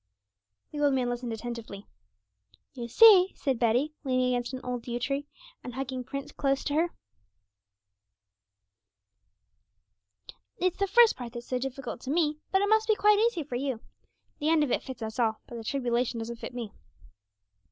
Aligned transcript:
The 0.71 0.79
old 0.79 0.95
man 0.95 1.09
listened 1.09 1.31
attentively. 1.31 1.85
'You 2.73 2.87
see,' 2.87 3.33
said 3.35 3.59
Betty, 3.59 3.93
leaning 4.03 4.33
against 4.33 4.51
an 4.51 4.61
old 4.63 4.87
yew 4.87 4.97
tree 4.99 5.27
and 5.63 5.75
hugging 5.75 6.03
Prince 6.03 6.31
close 6.31 6.63
to 6.63 6.73
her, 6.73 6.89
'it's 10.57 10.79
the 10.79 10.87
first 10.87 11.15
part 11.15 11.33
that's 11.33 11.45
so 11.45 11.59
difficult 11.59 12.01
to 12.01 12.09
me, 12.09 12.39
but 12.51 12.63
it 12.63 12.67
must 12.67 12.87
be 12.87 12.95
quite 12.95 13.19
easy 13.19 13.43
for 13.43 13.57
you. 13.57 13.79
The 14.39 14.49
end 14.49 14.63
of 14.63 14.71
it 14.71 14.81
fits 14.81 15.03
us 15.03 15.19
all, 15.19 15.39
but 15.45 15.53
the 15.55 15.63
tribulation 15.63 16.17
doesn't 16.17 16.37
fit 16.37 16.55
me.' 16.55 16.73